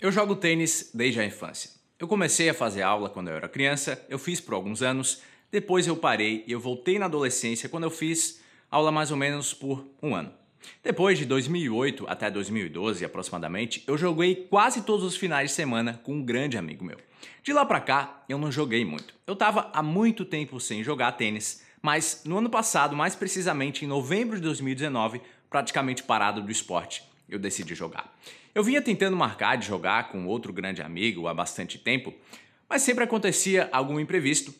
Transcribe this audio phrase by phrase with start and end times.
[0.00, 1.72] Eu jogo tênis desde a infância.
[1.98, 5.88] Eu comecei a fazer aula quando eu era criança, eu fiz por alguns anos, depois
[5.88, 8.40] eu parei e eu voltei na adolescência quando eu fiz
[8.70, 10.32] aula mais ou menos por um ano.
[10.84, 16.12] Depois de 2008 até 2012 aproximadamente, eu joguei quase todos os finais de semana com
[16.12, 16.98] um grande amigo meu.
[17.42, 19.14] De lá pra cá, eu não joguei muito.
[19.26, 23.88] Eu tava há muito tempo sem jogar tênis, mas no ano passado, mais precisamente em
[23.88, 25.20] novembro de 2019,
[25.50, 28.16] praticamente parado do esporte, eu decidi jogar.
[28.54, 32.14] Eu vinha tentando marcar de jogar com outro grande amigo há bastante tempo,
[32.68, 34.54] mas sempre acontecia algum imprevisto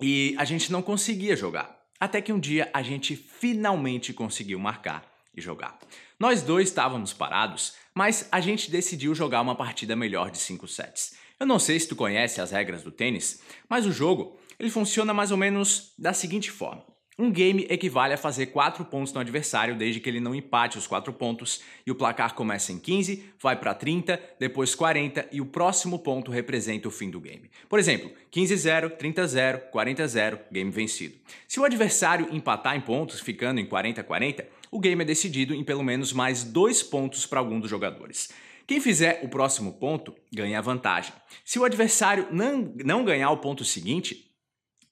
[0.00, 1.78] e a gente não conseguia jogar.
[1.98, 5.04] Até que um dia a gente finalmente conseguiu marcar
[5.36, 5.78] e jogar.
[6.18, 11.14] Nós dois estávamos parados, mas a gente decidiu jogar uma partida melhor de 5 sets.
[11.38, 15.12] Eu não sei se tu conhece as regras do tênis, mas o jogo ele funciona
[15.12, 16.84] mais ou menos da seguinte forma.
[17.16, 20.86] Um game equivale a fazer 4 pontos no adversário desde que ele não empate os
[20.86, 25.46] 4 pontos e o placar começa em 15, vai para 30, depois 40 e o
[25.46, 27.48] próximo ponto representa o fim do game.
[27.68, 31.14] Por exemplo, 15-0, 30-0, 40-0, game vencido.
[31.46, 35.84] Se o adversário empatar em pontos, ficando em 40-40, o game é decidido em pelo
[35.84, 38.30] menos mais 2 pontos para algum dos jogadores.
[38.66, 41.12] Quem fizer o próximo ponto ganha a vantagem.
[41.44, 44.33] Se o adversário não, ganhar o ponto seguinte,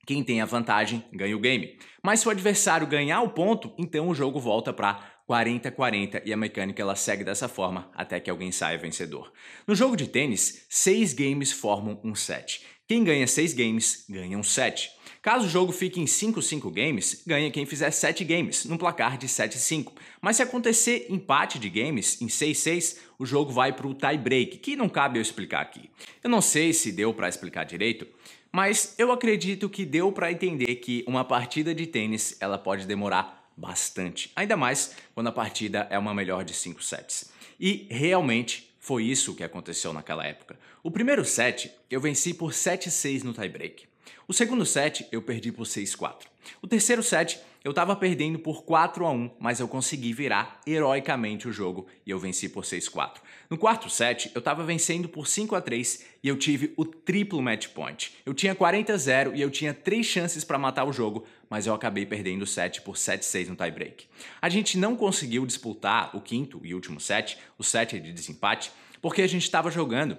[0.07, 1.79] quem tem a vantagem ganha o game.
[2.03, 6.37] Mas se o adversário ganhar o ponto, então o jogo volta para 40-40 e a
[6.37, 9.33] mecânica ela segue dessa forma até que alguém saia vencedor.
[9.67, 12.67] No jogo de tênis, seis games formam um set.
[12.89, 14.91] Quem ganha seis games ganha um set.
[15.23, 19.29] Caso o jogo fique em 5-5 games, ganha quem fizer 7 games, num placar de
[19.29, 19.93] 7-5.
[20.21, 24.59] Mas se acontecer empate de games em 6-6, o jogo vai para o tie break,
[24.59, 25.89] que não cabe eu explicar aqui.
[26.25, 28.05] Eu não sei se deu para explicar direito,
[28.53, 33.51] mas eu acredito que deu para entender que uma partida de tênis ela pode demorar
[33.57, 37.33] bastante, ainda mais quando a partida é uma melhor de 5 sets.
[37.59, 40.59] E realmente foi isso que aconteceu naquela época.
[40.83, 43.87] O primeiro set eu venci por 7-6 no tiebreak.
[44.27, 46.27] O segundo set eu perdi por 6-4.
[46.61, 51.47] O terceiro set eu estava perdendo por 4 a 1, mas eu consegui virar heroicamente
[51.47, 53.19] o jogo e eu venci por 6-4.
[53.49, 57.41] No quarto set, eu estava vencendo por 5 a 3 e eu tive o triplo
[57.41, 58.15] match point.
[58.27, 61.67] Eu tinha 40 a 0 e eu tinha 3 chances para matar o jogo, mas
[61.67, 64.07] eu acabei perdendo o set por 7-6 no tiebreak.
[64.41, 69.23] A gente não conseguiu disputar o quinto e último set, o set de desempate, porque
[69.23, 70.19] a gente estava jogando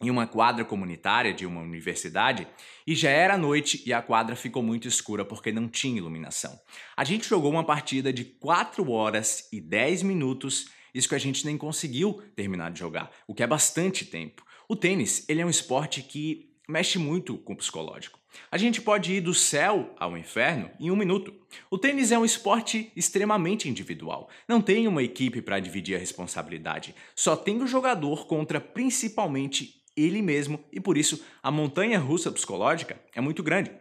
[0.00, 2.46] em uma quadra comunitária de uma universidade
[2.86, 6.58] e já era noite e a quadra ficou muito escura porque não tinha iluminação.
[6.96, 11.44] A gente jogou uma partida de 4 horas e 10 minutos, isso que a gente
[11.44, 14.44] nem conseguiu terminar de jogar, o que é bastante tempo.
[14.68, 18.18] O tênis, ele é um esporte que mexe muito com o psicológico.
[18.50, 21.34] A gente pode ir do céu ao inferno em um minuto.
[21.70, 24.30] O tênis é um esporte extremamente individual.
[24.48, 26.94] Não tem uma equipe para dividir a responsabilidade.
[27.14, 33.00] Só tem o jogador contra principalmente ele mesmo e por isso a montanha russa psicológica
[33.14, 33.72] é muito grande.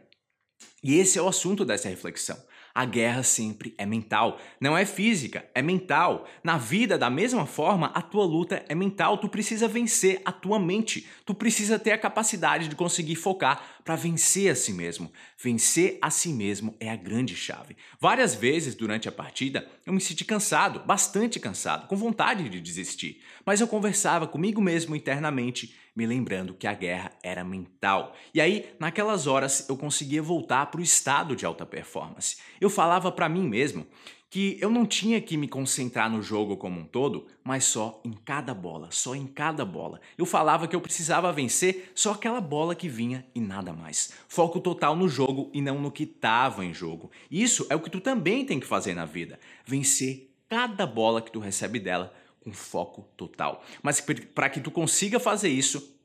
[0.83, 2.37] E esse é o assunto dessa reflexão.
[2.73, 6.27] A guerra sempre é mental, não é física, é mental.
[6.43, 9.17] Na vida, da mesma forma, a tua luta é mental.
[9.17, 11.07] Tu precisa vencer a tua mente.
[11.25, 15.11] Tu precisa ter a capacidade de conseguir focar para vencer a si mesmo.
[15.37, 17.75] Vencer a si mesmo é a grande chave.
[17.99, 23.21] Várias vezes durante a partida eu me senti cansado, bastante cansado, com vontade de desistir.
[23.45, 28.15] Mas eu conversava comigo mesmo internamente me lembrando que a guerra era mental.
[28.33, 32.37] E aí, naquelas horas, eu conseguia voltar para o estado de alta performance.
[32.61, 33.85] Eu falava para mim mesmo
[34.29, 38.13] que eu não tinha que me concentrar no jogo como um todo, mas só em
[38.13, 39.99] cada bola, só em cada bola.
[40.17, 44.13] Eu falava que eu precisava vencer só aquela bola que vinha e nada mais.
[44.29, 47.11] Foco total no jogo e não no que estava em jogo.
[47.29, 51.31] Isso é o que tu também tem que fazer na vida: vencer cada bola que
[51.31, 53.63] tu recebe dela com foco total.
[53.81, 54.01] Mas
[54.33, 55.97] para que tu consiga fazer isso,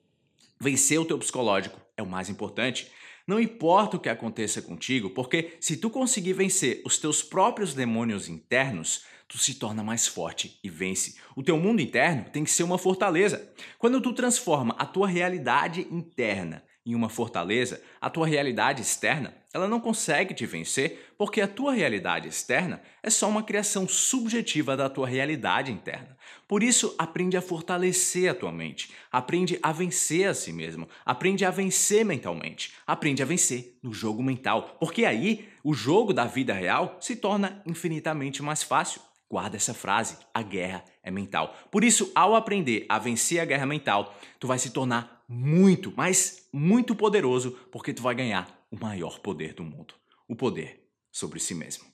[0.61, 2.91] vencer o teu psicológico é o mais importante.
[3.27, 8.29] Não importa o que aconteça contigo, porque se tu conseguir vencer os teus próprios demônios
[8.29, 11.17] internos, tu se torna mais forte e vence.
[11.35, 13.53] O teu mundo interno tem que ser uma fortaleza.
[13.79, 19.67] Quando tu transforma a tua realidade interna em uma fortaleza, a tua realidade externa, ela
[19.67, 24.91] não consegue te vencer porque a tua realidade externa é só uma criação subjetiva da
[24.91, 26.17] tua realidade interna.
[26.47, 31.45] Por isso, aprende a fortalecer a tua mente, aprende a vencer a si mesmo, aprende
[31.45, 36.53] a vencer mentalmente, aprende a vencer no jogo mental, porque aí o jogo da vida
[36.53, 39.01] real se torna infinitamente mais fácil.
[39.31, 41.57] Guarda essa frase, a guerra é mental.
[41.71, 46.49] Por isso, ao aprender a vencer a guerra mental, tu vai se tornar muito, mas
[46.53, 49.95] muito poderoso, porque tu vai ganhar o maior poder do mundo,
[50.29, 51.85] o poder sobre si mesmo.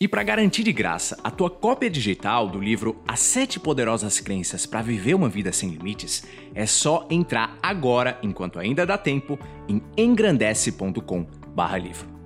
[0.00, 4.64] E para garantir de graça a tua cópia digital do livro As Sete Poderosas Crenças
[4.64, 6.24] para Viver uma Vida Sem Limites,
[6.54, 9.36] é só entrar agora, enquanto ainda dá tempo,
[9.68, 12.17] em engrandece.com/livro.